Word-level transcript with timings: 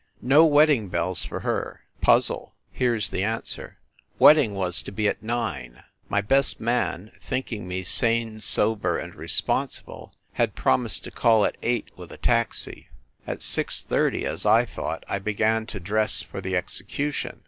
No 0.23 0.47
wedding 0.47 0.89
bells 0.89 1.23
for 1.25 1.41
her. 1.41 1.81
Puzzle. 2.01 2.55
Here 2.71 2.95
s 2.95 3.07
the 3.07 3.23
answer. 3.23 3.77
Wedding 4.17 4.55
was 4.55 4.81
to 4.81 4.91
be 4.91 5.07
at 5.07 5.21
nine. 5.21 5.83
My 6.09 6.21
best 6.21 6.59
man, 6.59 7.11
think 7.21 7.51
ing 7.51 7.67
me 7.67 7.83
sane, 7.83 8.39
sober 8.41 8.97
and 8.97 9.13
responsible, 9.13 10.15
had 10.33 10.55
promised 10.55 11.03
to 11.03 11.11
call 11.11 11.45
at 11.45 11.55
eight, 11.61 11.91
with 11.97 12.11
a 12.11 12.17
taxi. 12.17 12.87
At 13.27 13.43
six 13.43 13.83
thirty 13.83 14.25
(as 14.25 14.43
I 14.43 14.65
thought) 14.65 15.03
I 15.07 15.19
began 15.19 15.67
to 15.67 15.79
dress 15.79 16.23
for 16.23 16.41
the 16.41 16.55
execution. 16.57 17.39